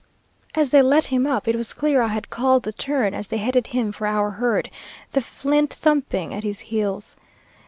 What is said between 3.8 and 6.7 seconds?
for our herd, the flint thumping at his